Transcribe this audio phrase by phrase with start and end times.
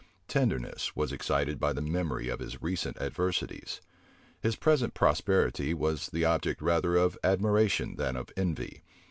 [0.27, 3.81] Tenderness was excited by the memory of his recent adversities.
[4.41, 8.81] His present prosperity was the object rather of admiration than of envy.